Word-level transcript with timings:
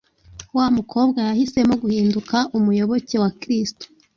wa 0.57 0.65
mukobwa 0.77 1.19
yahisemo 1.27 1.73
guhinduka 1.83 2.37
umuyoboke 2.57 3.15
wa 3.23 3.29
Kristo. 3.39 3.85